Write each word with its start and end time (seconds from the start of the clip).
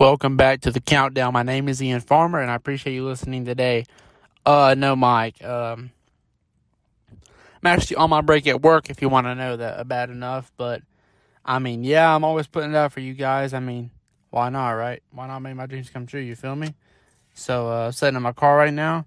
Welcome 0.00 0.38
back 0.38 0.62
to 0.62 0.70
the 0.70 0.80
countdown. 0.80 1.34
My 1.34 1.42
name 1.42 1.68
is 1.68 1.82
Ian 1.82 2.00
Farmer, 2.00 2.40
and 2.40 2.50
I 2.50 2.54
appreciate 2.54 2.94
you 2.94 3.04
listening 3.04 3.44
today. 3.44 3.84
Uh, 4.46 4.74
no, 4.74 4.96
Mike. 4.96 5.44
Um, 5.44 5.90
I'm 7.12 7.66
actually 7.66 7.96
on 7.96 8.08
my 8.08 8.22
break 8.22 8.46
at 8.46 8.62
work. 8.62 8.88
If 8.88 9.02
you 9.02 9.10
want 9.10 9.26
to 9.26 9.34
know 9.34 9.58
that 9.58 9.86
bad 9.88 10.08
enough, 10.08 10.50
but 10.56 10.80
I 11.44 11.58
mean, 11.58 11.84
yeah, 11.84 12.14
I'm 12.14 12.24
always 12.24 12.46
putting 12.46 12.70
it 12.70 12.76
out 12.76 12.92
for 12.92 13.00
you 13.00 13.12
guys. 13.12 13.52
I 13.52 13.60
mean, 13.60 13.90
why 14.30 14.48
not, 14.48 14.70
right? 14.70 15.02
Why 15.12 15.26
not 15.26 15.40
make 15.40 15.54
my 15.54 15.66
dreams 15.66 15.90
come 15.90 16.06
true? 16.06 16.22
You 16.22 16.34
feel 16.34 16.56
me? 16.56 16.74
So, 17.34 17.68
uh, 17.68 17.92
sitting 17.92 18.16
in 18.16 18.22
my 18.22 18.32
car 18.32 18.56
right 18.56 18.72
now, 18.72 19.04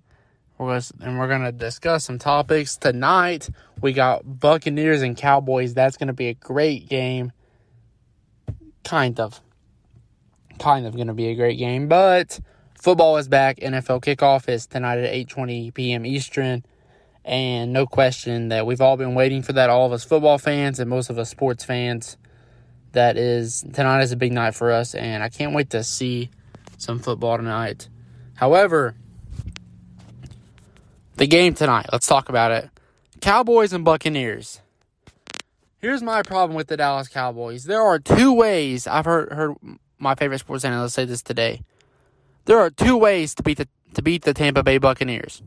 we're 0.60 0.68
gonna, 0.68 0.86
and 1.10 1.18
we're 1.18 1.28
gonna 1.28 1.52
discuss 1.52 2.06
some 2.06 2.20
topics 2.20 2.78
tonight. 2.78 3.50
We 3.82 3.94
got 3.94 4.40
Buccaneers 4.40 5.02
and 5.02 5.18
Cowboys. 5.18 5.74
That's 5.74 5.98
gonna 5.98 6.14
be 6.14 6.28
a 6.28 6.36
great 6.36 6.88
game. 6.88 7.32
Kind 8.84 9.20
of 9.20 9.42
kind 10.60 10.86
of 10.86 10.96
going 10.96 11.08
to 11.08 11.14
be 11.14 11.28
a 11.28 11.36
great 11.36 11.58
game. 11.58 11.88
But 11.88 12.40
football 12.80 13.18
is 13.18 13.28
back. 13.28 13.58
NFL 13.58 14.02
kickoff 14.02 14.50
is 14.50 14.66
tonight 14.68 15.00
at 15.00 15.14
8:20 15.14 15.74
p.m. 15.74 16.06
Eastern, 16.06 16.64
and 17.24 17.74
no 17.74 17.86
question 17.86 18.50
that 18.50 18.66
we've 18.66 18.82
all 18.82 18.98
been 18.98 19.16
waiting 19.16 19.42
for 19.42 19.54
that. 19.54 19.70
All 19.70 19.86
of 19.86 19.92
us 19.92 20.04
football 20.04 20.38
fans 20.38 20.80
and 20.80 20.90
most 20.90 21.10
of 21.10 21.18
us 21.18 21.30
sports 21.30 21.64
fans. 21.64 22.18
That 22.92 23.18
is 23.18 23.66
tonight 23.74 24.02
is 24.02 24.12
a 24.12 24.16
big 24.16 24.34
night 24.34 24.54
for 24.54 24.72
us, 24.72 24.94
and 24.94 25.24
I 25.24 25.30
can't 25.30 25.54
wait 25.54 25.72
to 25.72 25.84
see 25.84 26.30
some 26.78 27.00
football 27.00 27.38
tonight. 27.38 27.90
However, 28.36 28.96
the 31.16 31.28
game 31.28 31.54
tonight. 31.54 31.88
Let's 31.92 32.08
talk 32.08 32.30
about 32.30 32.52
it. 32.52 32.70
Cowboys 33.22 33.74
and 33.74 33.86
Buccaneers. 33.86 34.62
Here's 35.78 36.02
my 36.02 36.22
problem 36.22 36.56
with 36.56 36.68
the 36.68 36.78
Dallas 36.78 37.08
Cowboys. 37.08 37.66
There 37.66 37.82
are 37.82 38.00
two 38.00 38.34
ways 38.34 38.88
I've 38.88 39.06
heard 39.06 39.32
heard 39.32 39.56
my 40.00 40.16
favorite 40.16 40.40
sports 40.40 40.66
analyst 40.66 40.96
say 40.96 41.06
this 41.06 41.22
today. 41.22 41.62
There 42.46 42.60
are 42.60 42.70
two 42.70 42.98
ways 42.98 43.34
to 43.36 43.44
beat 43.44 43.58
the 43.58 43.68
to 43.94 44.02
beat 44.02 44.24
the 44.24 44.34
Tampa 44.34 44.64
Bay 44.64 44.78
Buccaneers. 44.78 45.42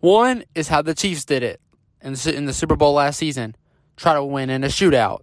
One 0.00 0.44
is 0.54 0.68
how 0.68 0.82
the 0.82 0.94
Chiefs 0.94 1.24
did 1.24 1.42
it 1.42 1.60
in 2.00 2.14
the, 2.14 2.34
in 2.34 2.46
the 2.46 2.54
Super 2.54 2.74
Bowl 2.74 2.94
last 2.94 3.18
season. 3.18 3.54
Try 3.96 4.14
to 4.14 4.24
win 4.24 4.48
in 4.48 4.64
a 4.64 4.68
shootout. 4.68 5.20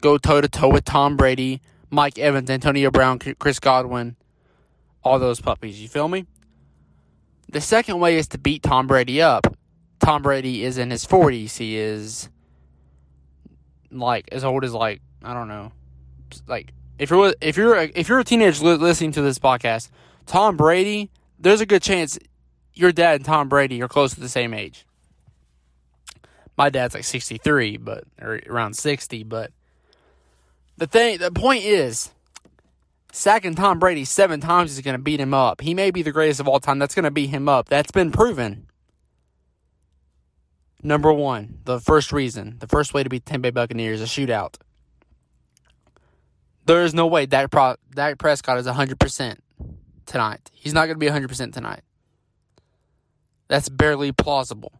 Go 0.00 0.16
toe 0.16 0.40
to 0.40 0.48
toe 0.48 0.70
with 0.70 0.84
Tom 0.84 1.16
Brady, 1.16 1.60
Mike 1.90 2.18
Evans, 2.18 2.48
Antonio 2.48 2.90
Brown, 2.90 3.18
Chris 3.18 3.60
Godwin, 3.60 4.16
all 5.04 5.18
those 5.18 5.40
puppies. 5.40 5.82
You 5.82 5.88
feel 5.88 6.08
me? 6.08 6.24
The 7.50 7.60
second 7.60 8.00
way 8.00 8.16
is 8.16 8.28
to 8.28 8.38
beat 8.38 8.62
Tom 8.62 8.86
Brady 8.86 9.20
up. 9.20 9.46
Tom 10.00 10.22
Brady 10.22 10.64
is 10.64 10.78
in 10.78 10.90
his 10.90 11.04
40s. 11.04 11.58
He 11.58 11.76
is 11.76 12.30
like 13.90 14.28
as 14.32 14.44
old 14.44 14.64
as 14.64 14.72
like 14.72 15.00
I 15.22 15.34
don't 15.34 15.48
know 15.48 15.72
like 16.46 16.72
if 16.98 17.10
you're 17.10 17.34
if 17.40 17.56
you're 17.56 17.74
a, 17.74 17.90
if 17.94 18.08
you're 18.08 18.18
a 18.18 18.24
teenager 18.24 18.76
listening 18.76 19.12
to 19.12 19.22
this 19.22 19.38
podcast, 19.38 19.90
Tom 20.26 20.56
Brady, 20.56 21.10
there's 21.38 21.60
a 21.60 21.66
good 21.66 21.82
chance 21.82 22.18
your 22.74 22.92
dad 22.92 23.16
and 23.16 23.24
Tom 23.24 23.48
Brady 23.48 23.82
are 23.82 23.88
close 23.88 24.14
to 24.14 24.20
the 24.20 24.28
same 24.28 24.54
age. 24.54 24.86
My 26.56 26.70
dad's 26.70 26.94
like 26.94 27.04
63, 27.04 27.76
but 27.76 28.04
or 28.20 28.40
around 28.48 28.74
60, 28.74 29.24
but 29.24 29.52
the 30.76 30.86
thing 30.86 31.18
the 31.18 31.30
point 31.30 31.64
is 31.64 32.10
sacking 33.12 33.54
Tom 33.54 33.78
Brady 33.78 34.04
7 34.04 34.40
times 34.40 34.72
is 34.72 34.80
going 34.80 34.96
to 34.96 35.02
beat 35.02 35.20
him 35.20 35.34
up. 35.34 35.60
He 35.60 35.74
may 35.74 35.90
be 35.90 36.02
the 36.02 36.12
greatest 36.12 36.40
of 36.40 36.48
all 36.48 36.60
time. 36.60 36.78
That's 36.78 36.94
going 36.94 37.04
to 37.04 37.10
beat 37.10 37.30
him 37.30 37.48
up. 37.48 37.68
That's 37.68 37.90
been 37.90 38.10
proven. 38.10 38.66
Number 40.82 41.12
1, 41.12 41.60
the 41.64 41.80
first 41.80 42.12
reason, 42.12 42.56
the 42.60 42.68
first 42.68 42.94
way 42.94 43.02
to 43.02 43.08
beat 43.08 43.26
Tampa 43.26 43.48
Bay 43.48 43.50
Buccaneers 43.50 44.00
is 44.00 44.08
a 44.08 44.20
shootout. 44.20 44.54
There 46.68 46.84
is 46.84 46.92
no 46.92 47.06
way 47.06 47.24
Dak, 47.24 47.50
Pro- 47.50 47.76
Dak 47.94 48.18
Prescott 48.18 48.58
is 48.58 48.66
100% 48.66 49.38
tonight. 50.04 50.50
He's 50.52 50.74
not 50.74 50.84
going 50.84 50.96
to 50.96 50.98
be 50.98 51.06
100% 51.06 51.54
tonight. 51.54 51.80
That's 53.48 53.70
barely 53.70 54.12
plausible. 54.12 54.72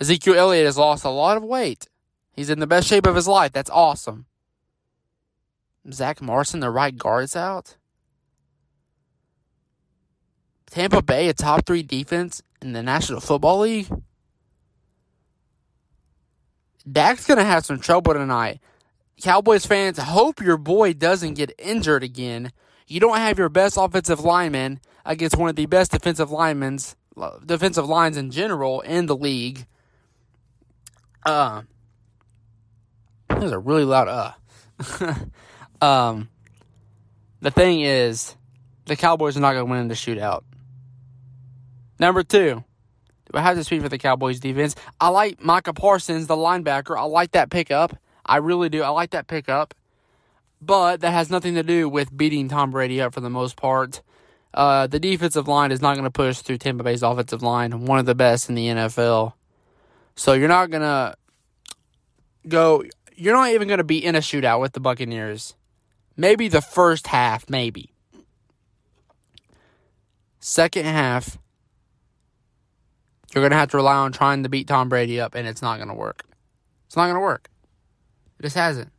Ezekiel 0.00 0.34
Elliott 0.34 0.64
has 0.64 0.78
lost 0.78 1.04
a 1.04 1.10
lot 1.10 1.36
of 1.36 1.42
weight. 1.42 1.88
He's 2.32 2.48
in 2.48 2.58
the 2.58 2.66
best 2.66 2.88
shape 2.88 3.06
of 3.06 3.14
his 3.14 3.28
life. 3.28 3.52
That's 3.52 3.68
awesome. 3.68 4.24
Zach 5.92 6.22
Morrison, 6.22 6.60
the 6.60 6.70
right 6.70 6.96
guard's 6.96 7.36
out. 7.36 7.76
Tampa 10.70 11.02
Bay, 11.02 11.28
a 11.28 11.34
top 11.34 11.66
three 11.66 11.82
defense 11.82 12.42
in 12.62 12.72
the 12.72 12.82
National 12.82 13.20
Football 13.20 13.60
League. 13.60 13.88
Dak's 16.90 17.26
going 17.26 17.36
to 17.36 17.44
have 17.44 17.66
some 17.66 17.78
trouble 17.78 18.14
tonight. 18.14 18.60
Cowboys 19.22 19.64
fans, 19.64 19.98
hope 19.98 20.42
your 20.42 20.58
boy 20.58 20.92
doesn't 20.92 21.34
get 21.34 21.52
injured 21.58 22.02
again. 22.02 22.52
You 22.86 23.00
don't 23.00 23.16
have 23.16 23.38
your 23.38 23.48
best 23.48 23.76
offensive 23.78 24.20
lineman 24.20 24.80
against 25.04 25.36
one 25.36 25.48
of 25.48 25.56
the 25.56 25.66
best 25.66 25.92
defensive 25.92 26.30
linemen, 26.30 26.78
defensive 27.44 27.88
lines 27.88 28.16
in 28.16 28.30
general 28.30 28.82
in 28.82 29.06
the 29.06 29.16
league. 29.16 29.66
Uh, 31.24 31.62
there's 33.28 33.52
a 33.52 33.58
really 33.58 33.84
loud 33.84 34.08
uh. 34.08 35.14
um, 35.84 36.28
the 37.40 37.50
thing 37.50 37.80
is, 37.80 38.36
the 38.84 38.96
Cowboys 38.96 39.36
are 39.36 39.40
not 39.40 39.52
going 39.52 39.66
to 39.66 39.70
win 39.70 39.80
in 39.80 39.88
the 39.88 39.94
shootout. 39.94 40.44
Number 41.98 42.22
two, 42.22 42.62
do 43.32 43.38
I 43.38 43.40
have 43.40 43.56
to 43.56 43.64
speak 43.64 43.82
for 43.82 43.88
the 43.88 43.98
Cowboys 43.98 44.40
defense? 44.40 44.76
I 45.00 45.08
like 45.08 45.42
Micah 45.42 45.72
Parsons, 45.72 46.26
the 46.26 46.36
linebacker. 46.36 46.96
I 46.98 47.04
like 47.04 47.32
that 47.32 47.50
pickup. 47.50 47.96
I 48.26 48.38
really 48.38 48.68
do. 48.68 48.82
I 48.82 48.88
like 48.88 49.10
that 49.10 49.26
pickup. 49.26 49.74
But 50.60 51.00
that 51.00 51.12
has 51.12 51.30
nothing 51.30 51.54
to 51.54 51.62
do 51.62 51.88
with 51.88 52.16
beating 52.16 52.48
Tom 52.48 52.70
Brady 52.70 53.00
up 53.00 53.14
for 53.14 53.20
the 53.20 53.30
most 53.30 53.56
part. 53.56 54.02
Uh, 54.54 54.86
the 54.86 54.98
defensive 54.98 55.46
line 55.46 55.70
is 55.70 55.82
not 55.82 55.94
going 55.94 56.04
to 56.04 56.10
push 56.10 56.38
through 56.38 56.58
Tampa 56.58 56.82
Bay's 56.82 57.02
offensive 57.02 57.42
line, 57.42 57.84
one 57.84 57.98
of 57.98 58.06
the 58.06 58.14
best 58.14 58.48
in 58.48 58.54
the 58.54 58.66
NFL. 58.68 59.34
So 60.14 60.32
you're 60.32 60.48
not 60.48 60.70
going 60.70 60.82
to 60.82 61.14
go, 62.48 62.84
you're 63.14 63.34
not 63.34 63.50
even 63.50 63.68
going 63.68 63.78
to 63.78 63.84
be 63.84 64.02
in 64.02 64.14
a 64.14 64.20
shootout 64.20 64.60
with 64.60 64.72
the 64.72 64.80
Buccaneers. 64.80 65.54
Maybe 66.16 66.48
the 66.48 66.62
first 66.62 67.08
half, 67.08 67.50
maybe. 67.50 67.92
Second 70.40 70.86
half, 70.86 71.36
you're 73.34 73.42
going 73.42 73.50
to 73.50 73.58
have 73.58 73.70
to 73.72 73.76
rely 73.76 73.96
on 73.96 74.12
trying 74.12 74.42
to 74.44 74.48
beat 74.48 74.68
Tom 74.68 74.88
Brady 74.88 75.20
up, 75.20 75.34
and 75.34 75.46
it's 75.46 75.60
not 75.60 75.76
going 75.76 75.88
to 75.88 75.94
work. 75.94 76.24
It's 76.86 76.96
not 76.96 77.04
going 77.04 77.16
to 77.16 77.20
work. 77.20 77.50
It 78.38 78.42
just 78.42 78.56
hasn't. 78.56 78.90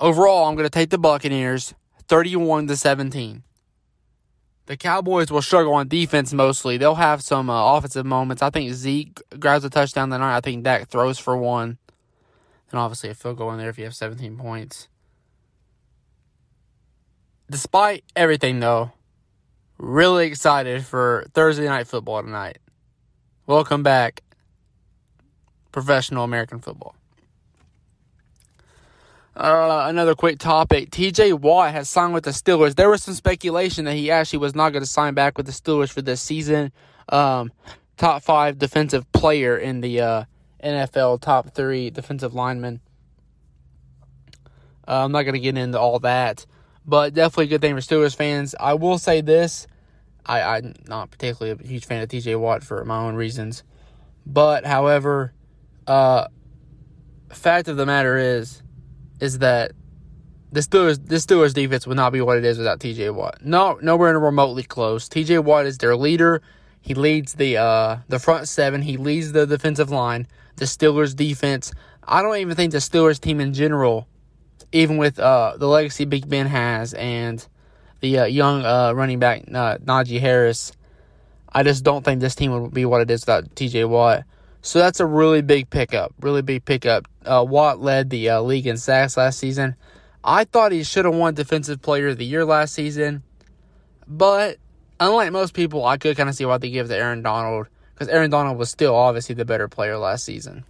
Overall, 0.00 0.48
I'm 0.48 0.54
going 0.54 0.66
to 0.66 0.70
take 0.70 0.90
the 0.90 0.98
Buccaneers 0.98 1.74
31 2.06 2.68
to 2.68 2.76
17. 2.76 3.42
The 4.66 4.76
Cowboys 4.76 5.30
will 5.30 5.42
struggle 5.42 5.74
on 5.74 5.88
defense 5.88 6.32
mostly. 6.32 6.76
They'll 6.76 6.94
have 6.94 7.22
some 7.22 7.48
uh, 7.48 7.76
offensive 7.76 8.04
moments. 8.04 8.42
I 8.42 8.50
think 8.50 8.72
Zeke 8.74 9.20
grabs 9.38 9.64
a 9.64 9.70
touchdown 9.70 10.10
tonight. 10.10 10.36
I 10.36 10.40
think 10.40 10.62
Dak 10.62 10.88
throws 10.88 11.18
for 11.18 11.36
one. 11.36 11.78
And 12.70 12.78
obviously 12.78 13.08
a 13.08 13.14
field 13.14 13.38
goal 13.38 13.50
in 13.52 13.58
there 13.58 13.70
if 13.70 13.78
you 13.78 13.84
have 13.84 13.94
17 13.94 14.36
points. 14.36 14.88
Despite 17.50 18.04
everything, 18.14 18.60
though, 18.60 18.92
really 19.78 20.26
excited 20.26 20.84
for 20.84 21.24
Thursday 21.32 21.64
night 21.64 21.86
football 21.86 22.22
tonight. 22.22 22.58
Welcome 23.46 23.82
back 23.82 24.22
professional 25.80 26.24
American 26.24 26.60
football. 26.60 26.94
Uh, 29.36 29.84
another 29.88 30.14
quick 30.14 30.38
topic. 30.38 30.90
TJ 30.90 31.38
Watt 31.38 31.72
has 31.72 31.88
signed 31.88 32.12
with 32.12 32.24
the 32.24 32.30
Steelers. 32.30 32.74
There 32.74 32.90
was 32.90 33.04
some 33.04 33.14
speculation 33.14 33.84
that 33.84 33.94
he 33.94 34.10
actually 34.10 34.40
was 34.40 34.54
not 34.54 34.70
going 34.70 34.82
to 34.82 34.88
sign 34.88 35.14
back 35.14 35.36
with 35.36 35.46
the 35.46 35.52
Steelers 35.52 35.92
for 35.92 36.02
this 36.02 36.20
season. 36.20 36.72
Um, 37.08 37.52
top 37.96 38.22
five 38.22 38.58
defensive 38.58 39.10
player 39.12 39.56
in 39.56 39.80
the 39.80 40.00
uh, 40.00 40.24
NFL, 40.64 41.20
top 41.20 41.50
three 41.54 41.90
defensive 41.90 42.34
lineman. 42.34 42.80
Uh, 44.88 45.04
I'm 45.04 45.12
not 45.12 45.22
going 45.22 45.34
to 45.34 45.40
get 45.40 45.56
into 45.56 45.78
all 45.78 46.00
that, 46.00 46.44
but 46.84 47.14
definitely 47.14 47.44
a 47.44 47.48
good 47.48 47.60
thing 47.60 47.74
for 47.74 47.80
Steelers 47.80 48.16
fans. 48.16 48.56
I 48.58 48.74
will 48.74 48.98
say 48.98 49.20
this 49.20 49.68
I, 50.28 50.42
I'm 50.56 50.74
not 50.86 51.10
particularly 51.10 51.58
a 51.58 51.66
huge 51.66 51.86
fan 51.86 52.02
of 52.02 52.08
TJ 52.08 52.38
Watt 52.38 52.62
for 52.62 52.84
my 52.84 52.98
own 52.98 53.14
reasons. 53.14 53.62
But, 54.26 54.66
however, 54.66 55.32
uh, 55.88 56.28
fact 57.30 57.68
of 57.68 57.76
the 57.76 57.86
matter 57.86 58.16
is, 58.16 58.62
is 59.20 59.38
that 59.38 59.72
the 60.52 60.60
Steelers, 60.60 61.04
this 61.04 61.26
Steelers 61.26 61.52
defense 61.52 61.86
would 61.86 61.96
not 61.96 62.12
be 62.12 62.20
what 62.20 62.38
it 62.38 62.44
is 62.44 62.58
without 62.58 62.80
T.J. 62.80 63.10
Watt. 63.10 63.44
No, 63.44 63.78
nowhere 63.82 64.10
in 64.10 64.16
a 64.16 64.18
remotely 64.18 64.62
close. 64.62 65.08
T.J. 65.08 65.40
Watt 65.40 65.66
is 65.66 65.78
their 65.78 65.96
leader. 65.96 66.40
He 66.80 66.94
leads 66.94 67.34
the 67.34 67.58
uh, 67.58 67.98
the 68.08 68.18
front 68.18 68.48
seven. 68.48 68.82
He 68.82 68.96
leads 68.96 69.32
the 69.32 69.46
defensive 69.46 69.90
line. 69.90 70.26
The 70.56 70.64
Steelers 70.64 71.14
defense. 71.14 71.72
I 72.02 72.22
don't 72.22 72.36
even 72.36 72.56
think 72.56 72.72
the 72.72 72.78
Steelers 72.78 73.20
team 73.20 73.40
in 73.40 73.52
general, 73.52 74.08
even 74.72 74.96
with 74.96 75.18
uh, 75.18 75.56
the 75.58 75.66
legacy 75.66 76.06
Big 76.06 76.28
Ben 76.28 76.46
has 76.46 76.94
and 76.94 77.46
the 78.00 78.20
uh, 78.20 78.24
young 78.24 78.64
uh, 78.64 78.92
running 78.92 79.18
back 79.18 79.42
uh, 79.48 79.76
Najee 79.78 80.20
Harris, 80.20 80.72
I 81.52 81.62
just 81.62 81.84
don't 81.84 82.04
think 82.04 82.20
this 82.20 82.34
team 82.34 82.52
would 82.52 82.72
be 82.72 82.84
what 82.86 83.02
it 83.02 83.10
is 83.10 83.22
without 83.22 83.54
T.J. 83.54 83.84
Watt. 83.84 84.24
So 84.62 84.78
that's 84.78 85.00
a 85.00 85.06
really 85.06 85.42
big 85.42 85.70
pickup. 85.70 86.12
Really 86.20 86.42
big 86.42 86.64
pickup. 86.64 87.06
Uh, 87.24 87.44
Watt 87.48 87.80
led 87.80 88.10
the 88.10 88.30
uh, 88.30 88.40
league 88.40 88.66
in 88.66 88.76
sacks 88.76 89.16
last 89.16 89.38
season. 89.38 89.76
I 90.24 90.44
thought 90.44 90.72
he 90.72 90.82
should 90.82 91.04
have 91.04 91.14
won 91.14 91.34
Defensive 91.34 91.80
Player 91.80 92.08
of 92.08 92.18
the 92.18 92.24
Year 92.24 92.44
last 92.44 92.74
season. 92.74 93.22
But 94.06 94.58
unlike 95.00 95.32
most 95.32 95.54
people, 95.54 95.84
I 95.84 95.96
could 95.96 96.16
kind 96.16 96.28
of 96.28 96.34
see 96.34 96.44
why 96.44 96.58
they 96.58 96.70
give 96.70 96.88
to 96.88 96.96
Aaron 96.96 97.22
Donald 97.22 97.68
because 97.94 98.08
Aaron 98.08 98.30
Donald 98.30 98.58
was 98.58 98.70
still 98.70 98.94
obviously 98.94 99.34
the 99.34 99.44
better 99.44 99.68
player 99.68 99.98
last 99.98 100.24
season. 100.24 100.64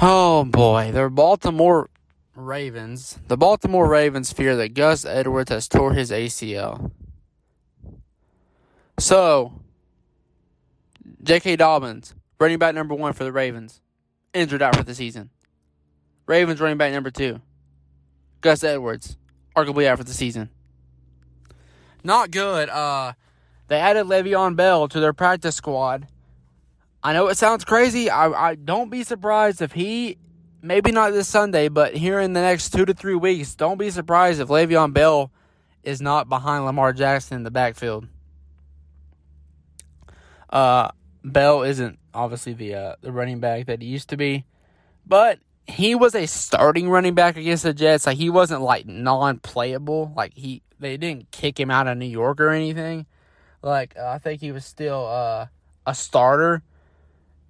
Oh 0.00 0.44
boy, 0.44 0.92
the 0.92 1.10
Baltimore 1.10 1.90
Ravens. 2.34 3.18
The 3.28 3.36
Baltimore 3.36 3.88
Ravens 3.88 4.32
fear 4.32 4.56
that 4.56 4.74
Gus 4.74 5.04
Edwards 5.04 5.50
has 5.50 5.68
tore 5.68 5.92
his 5.92 6.10
ACL. 6.10 6.90
So, 8.98 9.60
J.K. 11.28 11.56
Dobbins, 11.56 12.14
running 12.40 12.58
back 12.58 12.74
number 12.74 12.94
one 12.94 13.12
for 13.12 13.22
the 13.22 13.32
Ravens, 13.32 13.82
injured 14.32 14.62
out 14.62 14.74
for 14.74 14.82
the 14.82 14.94
season. 14.94 15.28
Ravens 16.24 16.58
running 16.58 16.78
back 16.78 16.90
number 16.90 17.10
two, 17.10 17.42
Gus 18.40 18.64
Edwards, 18.64 19.18
arguably 19.54 19.86
out 19.86 19.98
for 19.98 20.04
the 20.04 20.14
season. 20.14 20.48
Not 22.02 22.30
good. 22.30 22.70
Uh, 22.70 23.12
they 23.66 23.76
added 23.76 24.06
Le'Veon 24.06 24.56
Bell 24.56 24.88
to 24.88 25.00
their 25.00 25.12
practice 25.12 25.54
squad. 25.54 26.08
I 27.02 27.12
know 27.12 27.28
it 27.28 27.36
sounds 27.36 27.62
crazy. 27.62 28.08
I, 28.08 28.28
I 28.30 28.54
don't 28.54 28.88
be 28.88 29.02
surprised 29.02 29.60
if 29.60 29.72
he, 29.72 30.16
maybe 30.62 30.92
not 30.92 31.10
this 31.10 31.28
Sunday, 31.28 31.68
but 31.68 31.94
here 31.94 32.20
in 32.20 32.32
the 32.32 32.40
next 32.40 32.70
two 32.70 32.86
to 32.86 32.94
three 32.94 33.16
weeks, 33.16 33.54
don't 33.54 33.76
be 33.76 33.90
surprised 33.90 34.40
if 34.40 34.48
Le'Veon 34.48 34.94
Bell 34.94 35.30
is 35.82 36.00
not 36.00 36.30
behind 36.30 36.64
Lamar 36.64 36.94
Jackson 36.94 37.36
in 37.36 37.42
the 37.42 37.50
backfield. 37.50 38.08
Uh, 40.48 40.88
Bell 41.24 41.62
isn't 41.62 41.98
obviously 42.14 42.52
the 42.52 42.74
uh, 42.74 42.94
the 43.00 43.12
running 43.12 43.40
back 43.40 43.66
that 43.66 43.82
he 43.82 43.88
used 43.88 44.10
to 44.10 44.16
be, 44.16 44.44
but 45.06 45.38
he 45.66 45.94
was 45.94 46.14
a 46.14 46.26
starting 46.26 46.88
running 46.88 47.14
back 47.14 47.36
against 47.36 47.62
the 47.62 47.74
Jets. 47.74 48.06
Like 48.06 48.16
he 48.16 48.30
wasn't 48.30 48.62
like 48.62 48.86
non-playable. 48.86 50.12
Like 50.16 50.32
he 50.34 50.62
they 50.78 50.96
didn't 50.96 51.30
kick 51.30 51.58
him 51.58 51.70
out 51.70 51.86
of 51.86 51.98
New 51.98 52.06
York 52.06 52.40
or 52.40 52.50
anything. 52.50 53.06
Like 53.62 53.94
uh, 53.98 54.06
I 54.06 54.18
think 54.18 54.40
he 54.40 54.52
was 54.52 54.64
still 54.64 55.06
uh, 55.06 55.46
a 55.86 55.94
starter, 55.94 56.62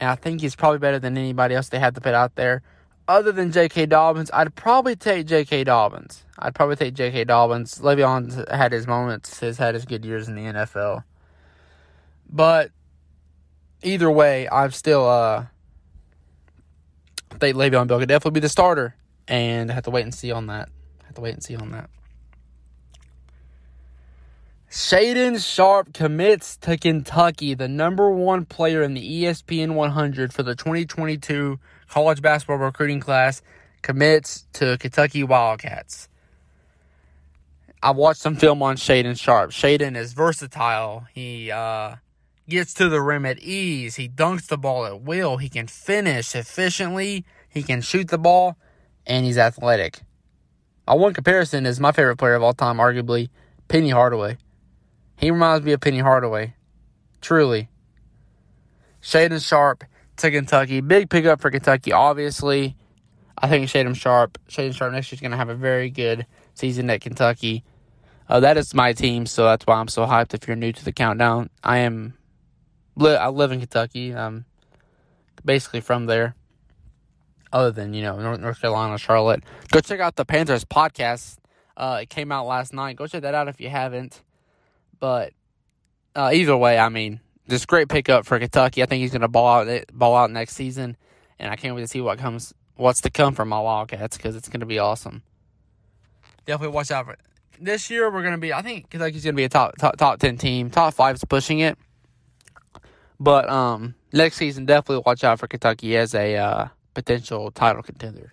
and 0.01 0.11
I 0.11 0.15
think 0.15 0.41
he's 0.41 0.57
probably 0.57 0.79
better 0.79 0.99
than 0.99 1.17
anybody 1.17 1.55
else 1.55 1.69
they 1.69 1.79
had 1.79 1.95
to 1.95 2.01
put 2.01 2.15
out 2.15 2.35
there. 2.35 2.63
Other 3.07 3.33
than 3.33 3.53
J.K. 3.53 3.87
Dobbins, 3.87 4.31
I'd 4.35 4.55
probably 4.55 4.95
take 4.95 5.27
J.K. 5.27 5.65
Dobbins. 5.65 6.25
I'd 6.39 6.55
probably 6.55 6.77
take 6.77 6.93
J.K. 6.93 7.25
Dobbins. 7.25 7.79
Le'Veon 7.79 8.51
had 8.55 8.73
his 8.73 8.87
moments. 8.87 9.41
Has 9.41 9.57
had 9.57 9.75
his 9.75 9.87
good 9.87 10.05
years 10.05 10.29
in 10.29 10.35
the 10.35 10.43
NFL, 10.43 11.05
but 12.29 12.71
either 13.83 14.11
way, 14.11 14.49
I'm 14.49 14.71
still 14.71 15.09
uh 15.09 15.47
think 17.39 17.57
Le'Veon 17.57 17.87
Bell 17.87 17.99
could 17.99 18.09
definitely 18.09 18.41
be 18.41 18.43
the 18.43 18.49
starter, 18.49 18.95
and 19.27 19.71
I 19.71 19.75
have 19.75 19.85
to 19.85 19.91
wait 19.91 20.03
and 20.03 20.15
see 20.15 20.31
on 20.31 20.47
that. 20.49 20.69
I 21.03 21.07
have 21.07 21.15
to 21.15 21.21
wait 21.21 21.35
and 21.35 21.43
see 21.43 21.57
on 21.57 21.71
that. 21.73 21.89
Shaedon 24.71 25.43
Sharpe 25.43 25.95
commits 25.95 26.57
to 26.59 26.77
Kentucky, 26.77 27.55
the 27.55 27.69
number 27.69 28.11
one 28.11 28.45
player 28.45 28.83
in 28.83 28.93
the 28.93 29.25
ESPN 29.25 29.75
100 29.75 30.35
for 30.35 30.43
the 30.43 30.55
2022 30.55 31.59
college 31.89 32.21
basketball 32.21 32.59
recruiting 32.59 33.01
class, 33.01 33.41
commits 33.81 34.47
to 34.53 34.77
Kentucky 34.79 35.23
Wildcats. 35.23 36.09
I 37.83 37.93
watched 37.93 38.21
some 38.21 38.37
film 38.37 38.63
on 38.63 38.77
Shaedon 38.77 39.19
Sharpe. 39.19 39.53
Shaedon 39.53 39.97
is 39.97 40.13
versatile. 40.13 41.07
He 41.15 41.51
uh, 41.51 41.95
gets 42.49 42.75
to 42.75 42.89
the 42.89 43.01
rim 43.01 43.27
at 43.27 43.39
ease. 43.41 43.97
He 43.97 44.09
dunks 44.09 44.47
the 44.47 44.59
ball 44.59 44.87
at 44.87 45.03
will. 45.03 45.37
He 45.37 45.49
can 45.49 45.67
finish 45.67 46.35
efficiently. 46.35 47.25
He 47.49 47.63
can 47.63 47.81
shoot 47.81 48.09
the 48.09 48.19
ball, 48.19 48.57
and 49.07 49.25
he's 49.25 49.39
athletic. 49.39 50.01
My 50.87 50.95
one 50.95 51.13
comparison 51.13 51.67
is 51.67 51.81
my 51.81 51.93
favorite 51.93 52.17
player 52.17 52.35
of 52.35 52.43
all 52.43 52.55
time, 52.55 52.79
arguably 52.79 53.29
Penny 53.69 53.91
Hardaway. 53.91 54.39
He 55.17 55.31
reminds 55.31 55.65
me 55.65 55.73
of 55.73 55.81
Penny 55.81 55.99
Hardaway, 55.99 56.55
truly. 57.21 57.69
Shaedon 59.03 59.47
Sharpe 59.47 59.85
to 60.17 60.31
Kentucky, 60.31 60.81
big 60.81 61.11
pickup 61.11 61.41
for 61.41 61.51
Kentucky. 61.51 61.93
Obviously, 61.93 62.77
I 63.37 63.49
think 63.49 63.69
Shaedon 63.69 63.95
Sharpe, 63.95 64.39
Shaedon 64.49 64.75
Sharpe 64.75 64.93
next 64.93 65.13
year 65.13 65.17
is 65.17 65.21
going 65.21 65.31
to 65.33 65.37
have 65.37 65.49
a 65.49 65.55
very 65.55 65.91
good 65.91 66.27
season 66.55 66.91
at 66.91 67.01
Kentucky. 67.01 67.65
Uh, 68.29 68.41
that 68.41 68.57
is 68.57 68.75
my 68.75 68.93
team, 68.93 69.27
so 69.27 69.45
that's 69.45 69.67
why 69.67 69.77
I'm 69.77 69.89
so 69.89 70.07
hyped. 70.07 70.35
If 70.35 70.47
you're 70.47 70.57
new 70.57 70.73
to 70.73 70.85
the 70.85 70.93
countdown, 70.93 71.51
I 71.63 71.79
am 71.79 72.15
I 73.01 73.29
live 73.29 73.53
in 73.53 73.61
Kentucky. 73.61 74.15
I'm 74.15 74.45
basically 75.45 75.81
from 75.81 76.07
there. 76.07 76.35
Other 77.53 77.71
than 77.71 77.95
you 77.95 78.03
know 78.03 78.21
North, 78.21 78.41
North 78.41 78.61
Carolina, 78.61 78.99
Charlotte. 78.99 79.43
Go 79.71 79.81
check 79.81 80.01
out 80.01 80.17
the 80.17 80.25
Panthers 80.25 80.65
podcast. 80.65 81.39
Uh, 81.77 82.01
it 82.03 82.11
came 82.11 82.31
out 82.31 82.47
last 82.47 82.75
night. 82.75 82.97
Go 82.97 83.07
check 83.07 83.23
that 83.23 83.35
out 83.35 83.49
if 83.49 83.61
you 83.61 83.71
haven't. 83.71 84.23
But 84.99 85.33
uh, 86.15 86.31
either 86.35 86.57
way, 86.57 86.79
I 86.79 86.89
mean, 86.89 87.21
this 87.47 87.65
great 87.65 87.89
pickup 87.89 88.27
for 88.27 88.39
Kentucky. 88.39 88.83
I 88.83 88.87
think 88.87 89.01
he's 89.01 89.13
going 89.13 89.23
to 89.23 89.29
ball 89.29 89.47
out 89.47 89.85
ball 89.93 90.17
out 90.17 90.31
next 90.31 90.55
season, 90.55 90.97
and 91.39 91.51
I 91.51 91.57
can't 91.57 91.75
wait 91.75 91.83
to 91.83 91.89
see 91.89 92.01
what 92.01 92.19
comes 92.19 92.53
what's 92.77 93.01
to 93.03 93.11
come 93.11 93.35
from 93.35 93.49
my 93.49 93.61
Wildcats 93.61 94.17
because 94.17 94.37
it's 94.37 94.49
going 94.49 94.61
to 94.61 94.67
be 94.67 94.79
awesome. 94.79 95.23
Definitely 96.45 96.75
watch 96.75 96.91
out 96.91 97.07
for 97.07 97.13
it. 97.13 97.21
This 97.61 97.91
year 97.91 98.11
we're 98.11 98.23
going 98.23 98.35
to 98.35 98.39
be. 98.39 98.53
I 98.53 98.63
think 98.63 98.91
Kentucky's 98.91 99.25
going 99.25 99.35
to 99.35 99.37
be 99.37 99.45
a 99.45 99.49
top 99.49 99.77
top 99.79 99.97
top 99.97 100.19
ten 100.19 100.37
team. 100.37 100.71
Top 100.71 100.95
five 100.95 101.17
is 101.17 101.25
pushing 101.25 101.61
it. 101.61 101.79
But 103.21 103.49
um, 103.49 103.95
next 104.13 104.37
season, 104.37 104.65
definitely 104.65 105.03
watch 105.05 105.25
out 105.25 105.41
for 105.41 105.49
Kentucky 105.49 105.97
as 105.97 106.15
a 106.15 106.37
uh, 106.37 106.69
potential 106.95 107.51
title 107.51 107.83
contender. 107.83 108.33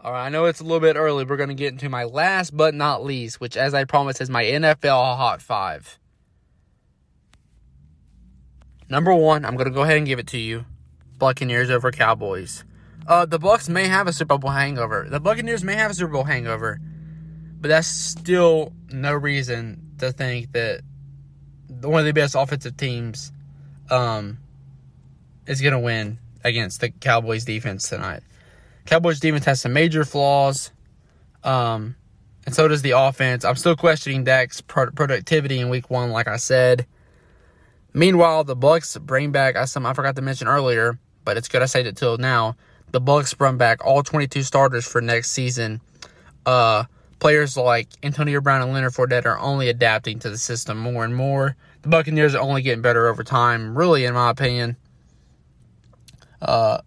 All 0.00 0.12
right, 0.12 0.26
I 0.26 0.28
know 0.28 0.44
it's 0.44 0.60
a 0.60 0.64
little 0.64 0.80
bit 0.80 0.96
early. 0.96 1.24
We're 1.24 1.38
going 1.38 1.48
to 1.48 1.54
get 1.54 1.72
into 1.72 1.88
my 1.88 2.04
last 2.04 2.54
but 2.54 2.74
not 2.74 3.04
least, 3.04 3.40
which, 3.40 3.56
as 3.56 3.72
I 3.72 3.84
promised, 3.84 4.20
is 4.20 4.28
my 4.28 4.44
NFL 4.44 5.16
Hot 5.16 5.40
Five. 5.40 5.98
Number 8.90 9.14
one, 9.14 9.46
I'm 9.46 9.54
going 9.56 9.68
to 9.68 9.74
go 9.74 9.82
ahead 9.82 9.96
and 9.96 10.06
give 10.06 10.18
it 10.18 10.26
to 10.28 10.38
you: 10.38 10.66
Buccaneers 11.18 11.70
over 11.70 11.90
Cowboys. 11.90 12.64
Uh, 13.06 13.24
the 13.24 13.38
Bucks 13.38 13.68
may 13.68 13.86
have 13.86 14.06
a 14.06 14.12
Super 14.12 14.36
Bowl 14.36 14.50
hangover. 14.50 15.06
The 15.08 15.20
Buccaneers 15.20 15.64
may 15.64 15.74
have 15.74 15.90
a 15.90 15.94
Super 15.94 16.12
Bowl 16.12 16.24
hangover, 16.24 16.80
but 17.60 17.68
that's 17.68 17.88
still 17.88 18.72
no 18.90 19.14
reason 19.14 19.83
to 19.98 20.12
think 20.12 20.52
that 20.52 20.80
one 21.80 22.00
of 22.00 22.06
the 22.06 22.12
best 22.12 22.34
offensive 22.34 22.76
teams 22.76 23.32
um, 23.90 24.38
is 25.46 25.60
going 25.60 25.72
to 25.72 25.78
win 25.78 26.18
against 26.42 26.80
the 26.80 26.90
Cowboys 26.90 27.44
defense 27.44 27.88
tonight. 27.88 28.22
Cowboys 28.86 29.20
defense 29.20 29.44
has 29.46 29.60
some 29.60 29.72
major 29.72 30.04
flaws, 30.04 30.70
um, 31.42 31.96
and 32.44 32.54
so 32.54 32.68
does 32.68 32.82
the 32.82 32.90
offense. 32.92 33.44
I'm 33.44 33.56
still 33.56 33.76
questioning 33.76 34.24
Dak's 34.24 34.60
productivity 34.60 35.58
in 35.58 35.70
Week 35.70 35.88
One, 35.88 36.10
like 36.10 36.28
I 36.28 36.36
said. 36.36 36.86
Meanwhile, 37.94 38.44
the 38.44 38.56
Bucks 38.56 38.98
bring 38.98 39.32
back 39.32 39.56
I 39.56 39.64
some 39.64 39.86
I 39.86 39.94
forgot 39.94 40.16
to 40.16 40.22
mention 40.22 40.48
earlier, 40.48 40.98
but 41.24 41.36
it's 41.36 41.48
good 41.48 41.62
I 41.62 41.66
said 41.66 41.86
it 41.86 41.96
till 41.96 42.18
now. 42.18 42.56
The 42.90 43.00
Bucks 43.00 43.32
bring 43.32 43.56
back 43.56 43.84
all 43.84 44.02
22 44.02 44.42
starters 44.42 44.86
for 44.86 45.00
next 45.00 45.30
season. 45.30 45.80
Uh, 46.44 46.84
players 47.24 47.56
like 47.56 47.88
Antonio 48.02 48.38
Brown 48.38 48.60
and 48.60 48.70
Leonard 48.74 48.92
Fournette 48.92 49.24
are 49.24 49.38
only 49.38 49.70
adapting 49.70 50.18
to 50.18 50.28
the 50.28 50.36
system 50.36 50.76
more 50.76 51.06
and 51.06 51.16
more. 51.16 51.56
The 51.80 51.88
Buccaneers 51.88 52.34
are 52.34 52.42
only 52.42 52.60
getting 52.60 52.82
better 52.82 53.08
over 53.08 53.24
time, 53.24 53.78
really, 53.78 54.04
in 54.04 54.12
my 54.12 54.28
opinion. 54.28 54.76
Uh, 56.42 56.82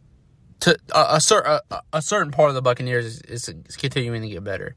to 0.60 0.78
a, 0.94 1.20
a, 1.20 1.62
a, 1.72 1.82
a 1.94 2.02
certain 2.04 2.32
part 2.32 2.50
of 2.50 2.54
the 2.54 2.62
Buccaneers 2.62 3.20
is, 3.22 3.50
is, 3.50 3.76
continuing 3.78 4.22
to 4.22 4.30
get 4.30 4.44
better. 4.44 4.76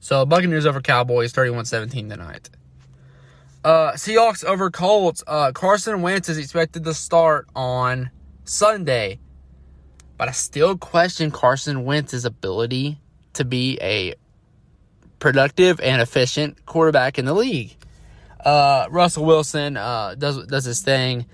So 0.00 0.26
Buccaneers 0.26 0.66
over 0.66 0.80
Cowboys, 0.80 1.32
31-17 1.32 2.10
tonight. 2.10 2.50
Uh, 3.62 3.92
Seahawks 3.92 4.44
over 4.44 4.72
Colts. 4.72 5.22
Uh, 5.24 5.52
Carson 5.52 6.02
Wentz 6.02 6.28
is 6.28 6.36
expected 6.36 6.82
to 6.82 6.92
start 6.92 7.46
on 7.54 8.10
Sunday, 8.44 9.20
but 10.18 10.26
I 10.26 10.32
still 10.32 10.76
question 10.76 11.30
Carson 11.30 11.84
Wentz's 11.84 12.24
ability 12.24 12.98
to 13.34 13.44
be 13.44 13.78
a 13.80 14.16
productive 15.18 15.80
and 15.80 16.00
efficient 16.00 16.64
quarterback 16.66 17.18
in 17.18 17.24
the 17.24 17.34
league. 17.34 17.76
Uh, 18.44 18.86
Russell 18.90 19.24
Wilson 19.24 19.76
uh, 19.76 20.14
does 20.16 20.46
does 20.46 20.64
his 20.64 20.80
thing. 20.80 21.26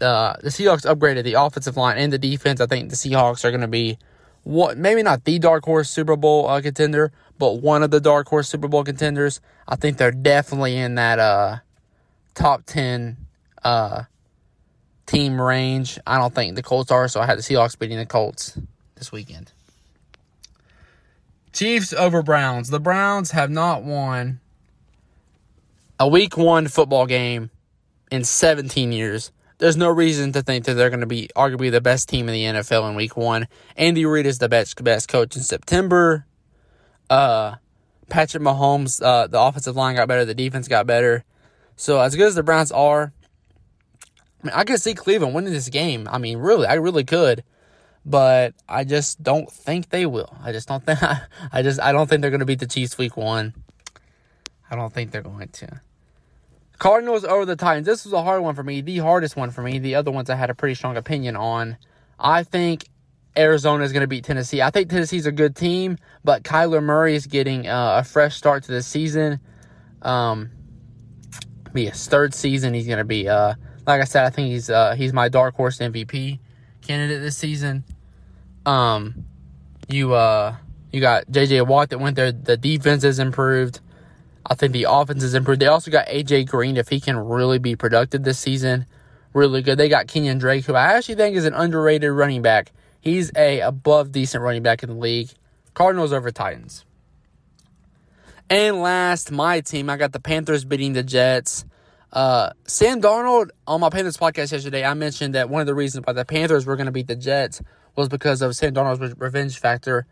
Uh, 0.00 0.34
the 0.42 0.48
Seahawks 0.48 0.84
upgraded 0.84 1.24
the 1.24 1.34
offensive 1.34 1.76
line 1.76 1.96
and 1.96 2.12
the 2.12 2.18
defense. 2.18 2.60
I 2.60 2.66
think 2.66 2.90
the 2.90 2.96
Seahawks 2.96 3.44
are 3.44 3.50
going 3.50 3.60
to 3.60 3.68
be 3.68 3.98
what 4.42 4.76
maybe 4.76 5.02
not 5.02 5.24
the 5.24 5.38
dark 5.38 5.64
horse 5.64 5.88
Super 5.88 6.16
Bowl 6.16 6.48
uh, 6.48 6.60
contender, 6.60 7.12
but 7.38 7.62
one 7.62 7.82
of 7.82 7.90
the 7.90 8.00
dark 8.00 8.28
horse 8.28 8.48
Super 8.48 8.68
Bowl 8.68 8.84
contenders. 8.84 9.40
I 9.68 9.76
think 9.76 9.96
they're 9.96 10.10
definitely 10.10 10.76
in 10.76 10.96
that 10.96 11.18
uh, 11.18 11.56
top 12.34 12.64
ten 12.66 13.16
uh, 13.62 14.04
team 15.06 15.40
range. 15.40 15.98
I 16.06 16.18
don't 16.18 16.34
think 16.34 16.56
the 16.56 16.62
Colts 16.62 16.90
are, 16.90 17.08
so 17.08 17.20
I 17.20 17.26
had 17.26 17.38
the 17.38 17.42
Seahawks 17.42 17.78
beating 17.78 17.98
the 17.98 18.06
Colts 18.06 18.58
this 18.96 19.12
weekend. 19.12 19.52
Chiefs 21.56 21.94
over 21.94 22.22
Browns. 22.22 22.68
The 22.68 22.78
Browns 22.78 23.30
have 23.30 23.50
not 23.50 23.82
won 23.82 24.40
a 25.98 26.06
week 26.06 26.36
one 26.36 26.68
football 26.68 27.06
game 27.06 27.48
in 28.10 28.24
17 28.24 28.92
years. 28.92 29.32
There's 29.56 29.78
no 29.78 29.88
reason 29.88 30.32
to 30.32 30.42
think 30.42 30.66
that 30.66 30.74
they're 30.74 30.90
going 30.90 31.00
to 31.00 31.06
be 31.06 31.30
arguably 31.34 31.70
the 31.70 31.80
best 31.80 32.10
team 32.10 32.28
in 32.28 32.34
the 32.34 32.60
NFL 32.60 32.90
in 32.90 32.94
week 32.94 33.16
one. 33.16 33.48
Andy 33.74 34.04
Reid 34.04 34.26
is 34.26 34.38
the 34.38 34.50
best 34.50 34.84
best 34.84 35.08
coach 35.08 35.34
in 35.34 35.42
September. 35.42 36.26
Uh, 37.08 37.54
Patrick 38.10 38.42
Mahomes, 38.42 39.02
uh, 39.02 39.26
the 39.26 39.40
offensive 39.40 39.76
line 39.76 39.96
got 39.96 40.08
better, 40.08 40.26
the 40.26 40.34
defense 40.34 40.68
got 40.68 40.86
better. 40.86 41.24
So 41.74 41.98
as 41.98 42.14
good 42.14 42.26
as 42.26 42.34
the 42.34 42.42
Browns 42.42 42.70
are, 42.70 43.14
I 44.42 44.46
mean, 44.46 44.52
I 44.54 44.64
could 44.64 44.82
see 44.82 44.92
Cleveland 44.92 45.34
winning 45.34 45.54
this 45.54 45.70
game. 45.70 46.06
I 46.12 46.18
mean, 46.18 46.36
really, 46.36 46.66
I 46.66 46.74
really 46.74 47.04
could, 47.04 47.44
but 48.06 48.54
I 48.68 48.84
just 48.84 49.20
don't 49.20 49.50
think 49.50 49.90
they 49.90 50.06
will. 50.06 50.32
I 50.40 50.52
just 50.52 50.68
don't 50.68 50.82
think. 50.82 51.00
I 51.52 51.62
just 51.62 51.80
I 51.80 51.90
don't 51.90 52.08
think 52.08 52.22
they're 52.22 52.30
going 52.30 52.40
to 52.40 52.46
beat 52.46 52.60
the 52.60 52.66
Chiefs 52.68 52.96
week 52.96 53.16
one. 53.16 53.52
I 54.70 54.76
don't 54.76 54.92
think 54.92 55.10
they're 55.10 55.22
going 55.22 55.48
to. 55.48 55.80
Cardinals 56.78 57.24
over 57.24 57.44
the 57.44 57.56
Titans. 57.56 57.86
This 57.86 58.04
was 58.04 58.12
a 58.12 58.22
hard 58.22 58.42
one 58.42 58.54
for 58.54 58.62
me, 58.62 58.80
the 58.80 58.98
hardest 58.98 59.34
one 59.34 59.50
for 59.50 59.62
me. 59.62 59.78
The 59.78 59.96
other 59.96 60.10
ones 60.10 60.30
I 60.30 60.36
had 60.36 60.50
a 60.50 60.54
pretty 60.54 60.74
strong 60.74 60.96
opinion 60.96 61.34
on. 61.34 61.78
I 62.18 62.44
think 62.44 62.86
Arizona 63.36 63.82
is 63.82 63.92
going 63.92 64.02
to 64.02 64.06
beat 64.06 64.24
Tennessee. 64.24 64.62
I 64.62 64.70
think 64.70 64.88
Tennessee's 64.88 65.26
a 65.26 65.32
good 65.32 65.56
team, 65.56 65.98
but 66.22 66.44
Kyler 66.44 66.82
Murray 66.82 67.16
is 67.16 67.26
getting 67.26 67.66
uh, 67.66 67.98
a 68.00 68.04
fresh 68.04 68.36
start 68.36 68.64
to 68.64 68.72
the 68.72 68.82
season. 68.82 69.40
Um, 70.02 70.50
be 71.72 71.86
his 71.86 72.06
third 72.06 72.34
season. 72.34 72.72
He's 72.72 72.86
going 72.86 72.98
to 72.98 73.04
be, 73.04 73.28
uh, 73.28 73.54
like 73.86 74.00
I 74.00 74.04
said, 74.04 74.24
I 74.24 74.30
think 74.30 74.48
he's 74.48 74.70
uh, 74.70 74.94
he's 74.94 75.12
my 75.12 75.28
dark 75.28 75.54
horse 75.54 75.78
MVP 75.78 76.38
candidate 76.82 77.20
this 77.20 77.36
season. 77.36 77.84
Um, 78.66 79.24
you 79.88 80.12
uh, 80.12 80.56
you 80.92 81.00
got 81.00 81.30
J.J. 81.30 81.62
Watt 81.62 81.90
that 81.90 81.98
went 81.98 82.16
there. 82.16 82.32
The 82.32 82.56
defense 82.56 83.04
has 83.04 83.18
improved. 83.18 83.80
I 84.44 84.54
think 84.54 84.72
the 84.72 84.86
offense 84.88 85.22
has 85.22 85.34
improved. 85.34 85.60
They 85.60 85.66
also 85.66 85.90
got 85.90 86.06
A.J. 86.08 86.44
Green 86.44 86.76
if 86.76 86.88
he 86.88 87.00
can 87.00 87.16
really 87.16 87.58
be 87.58 87.76
productive 87.76 88.22
this 88.22 88.38
season. 88.38 88.86
Really 89.32 89.62
good. 89.62 89.78
They 89.78 89.88
got 89.88 90.06
Kenyan 90.06 90.38
Drake, 90.38 90.64
who 90.64 90.74
I 90.74 90.94
actually 90.94 91.16
think 91.16 91.36
is 91.36 91.44
an 91.44 91.54
underrated 91.54 92.10
running 92.10 92.42
back. 92.42 92.72
He's 93.00 93.30
a 93.36 93.60
above 93.60 94.12
decent 94.12 94.42
running 94.42 94.62
back 94.62 94.82
in 94.82 94.88
the 94.88 94.96
league. 94.96 95.30
Cardinals 95.74 96.12
over 96.12 96.30
Titans. 96.30 96.84
And 98.48 98.80
last, 98.80 99.30
my 99.30 99.60
team, 99.60 99.90
I 99.90 99.96
got 99.96 100.12
the 100.12 100.20
Panthers 100.20 100.64
beating 100.64 100.92
the 100.92 101.02
Jets. 101.02 101.64
Uh, 102.12 102.50
Sam 102.64 103.02
Darnold 103.02 103.50
on 103.66 103.80
my 103.80 103.90
Panthers 103.90 104.16
podcast 104.16 104.52
yesterday, 104.52 104.84
I 104.84 104.94
mentioned 104.94 105.34
that 105.34 105.50
one 105.50 105.60
of 105.60 105.66
the 105.66 105.74
reasons 105.74 106.06
why 106.06 106.12
the 106.14 106.24
Panthers 106.24 106.64
were 106.64 106.76
going 106.76 106.86
to 106.86 106.92
beat 106.92 107.08
the 107.08 107.16
Jets 107.16 107.60
was 107.96 108.08
because 108.08 108.42
of 108.42 108.54
Sam 108.54 108.74
Darnold's 108.74 109.14
revenge 109.18 109.58
factor. 109.58 110.06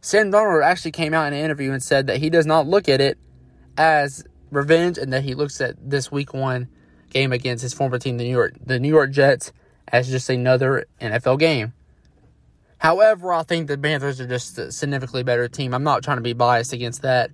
Sam 0.00 0.30
Darnold 0.30 0.64
actually 0.64 0.92
came 0.92 1.14
out 1.14 1.26
in 1.26 1.32
an 1.32 1.44
interview 1.44 1.72
and 1.72 1.82
said 1.82 2.06
that 2.06 2.18
he 2.18 2.30
does 2.30 2.46
not 2.46 2.66
look 2.66 2.88
at 2.88 3.00
it 3.00 3.18
as 3.76 4.24
revenge 4.50 4.98
and 4.98 5.12
that 5.12 5.24
he 5.24 5.34
looks 5.34 5.60
at 5.60 5.74
this 5.78 6.12
week 6.12 6.32
one 6.32 6.68
game 7.10 7.32
against 7.32 7.62
his 7.62 7.74
former 7.74 7.98
team, 7.98 8.18
the 8.18 8.24
New 8.24 8.30
York 8.30 8.54
the 8.64 8.78
New 8.78 8.88
York 8.88 9.10
Jets, 9.10 9.52
as 9.88 10.08
just 10.08 10.28
another 10.30 10.86
NFL 11.00 11.38
game. 11.38 11.72
However, 12.78 13.32
I 13.32 13.42
think 13.44 13.68
the 13.68 13.78
Panthers 13.78 14.20
are 14.20 14.26
just 14.26 14.58
a 14.58 14.70
significantly 14.70 15.22
better 15.22 15.48
team. 15.48 15.72
I'm 15.72 15.84
not 15.84 16.02
trying 16.02 16.18
to 16.18 16.22
be 16.22 16.34
biased 16.34 16.72
against 16.72 17.02
that, 17.02 17.30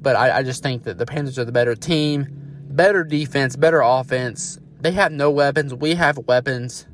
but 0.00 0.14
I, 0.14 0.38
I 0.38 0.42
just 0.42 0.62
think 0.62 0.84
that 0.84 0.98
the 0.98 1.06
Panthers 1.06 1.38
are 1.38 1.44
the 1.44 1.52
better 1.52 1.74
team, 1.74 2.28
better 2.70 3.02
defense, 3.02 3.56
better 3.56 3.80
offense. 3.80 4.60
They 4.80 4.92
have 4.92 5.10
no 5.10 5.30
weapons. 5.30 5.74
We 5.74 5.94
have 5.94 6.18
weapons. 6.18 6.86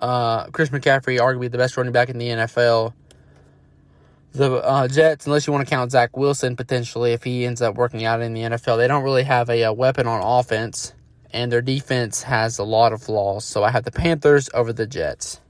Uh, 0.00 0.46
Chris 0.50 0.70
McCaffrey, 0.70 1.18
arguably 1.18 1.50
the 1.50 1.58
best 1.58 1.76
running 1.76 1.92
back 1.92 2.08
in 2.08 2.18
the 2.18 2.28
NFL 2.28 2.92
the 4.32 4.56
uh, 4.56 4.88
Jets, 4.88 5.26
unless 5.26 5.46
you 5.46 5.52
want 5.52 5.66
to 5.66 5.70
count 5.70 5.90
Zach 5.90 6.16
Wilson 6.16 6.56
potentially, 6.56 7.12
if 7.12 7.24
he 7.24 7.44
ends 7.44 7.62
up 7.62 7.76
working 7.76 8.04
out 8.04 8.20
in 8.20 8.34
the 8.34 8.42
NFL, 8.42 8.76
they 8.76 8.88
don't 8.88 9.02
really 9.02 9.24
have 9.24 9.48
a, 9.48 9.62
a, 9.62 9.72
weapon 9.72 10.06
on 10.06 10.22
offense, 10.22 10.94
and 11.32 11.50
their 11.50 11.62
defense 11.62 12.22
has 12.22 12.58
a 12.58 12.64
lot 12.64 12.92
of 12.92 13.02
flaws. 13.02 13.44
So 13.44 13.64
I 13.64 13.70
have 13.70 13.84
the 13.84 13.90
Panthers 13.90 14.48
over 14.54 14.72
the 14.72 14.86
Jets. 14.86 15.40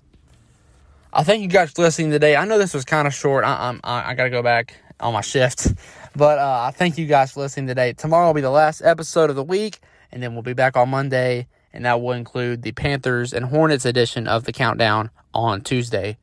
I 1.13 1.23
thank 1.23 1.43
you 1.43 1.49
guys 1.49 1.73
for 1.73 1.83
listening 1.83 2.11
today. 2.11 2.37
I 2.37 2.45
know 2.45 2.59
this 2.59 2.75
was 2.75 2.85
kind 2.85 3.07
of 3.07 3.15
short. 3.15 3.45
I, 3.45 3.79
I, 3.83 4.11
I 4.11 4.15
got 4.15 4.25
to 4.25 4.31
go 4.31 4.43
back 4.43 4.75
on 5.01 5.13
my 5.13 5.23
shift, 5.23 5.73
but 6.15 6.39
uh, 6.39 6.67
I 6.69 6.71
thank 6.71 6.99
you 6.99 7.07
guys 7.07 7.33
for 7.33 7.41
listening 7.41 7.67
today. 7.67 7.95
Tomorrow 7.95 8.29
will 8.29 8.35
be 8.35 8.41
the 8.41 8.51
last 8.51 8.83
episode 8.83 9.31
of 9.31 9.37
the 9.37 9.45
week, 9.45 9.81
and 10.13 10.23
then 10.23 10.35
we'll 10.35 10.43
be 10.43 10.55
back 10.55 10.77
on 10.77 10.89
Monday, 10.91 11.49
and 11.79 11.85
that 11.85 12.01
will 12.03 12.11
include 12.11 12.63
the 12.63 12.73
Panthers 12.73 13.33
and 13.33 13.47
Hornets 13.47 13.85
edition 13.85 14.27
of 14.27 14.43
the 14.43 14.53
countdown 14.53 15.11
on 15.33 15.61
Tuesday. 15.61 16.19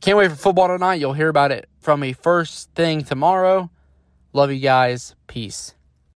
Can't 0.00 0.16
wait 0.16 0.30
for 0.30 0.36
football 0.36 0.68
tonight. 0.68 0.94
You'll 0.94 1.12
hear 1.12 1.28
about 1.28 1.52
it 1.52 1.68
from 1.78 2.00
me 2.00 2.14
first 2.14 2.70
thing 2.74 3.04
tomorrow. 3.04 3.70
Love 4.32 4.50
you 4.50 4.60
guys. 4.60 5.14
Peace. 5.26 5.74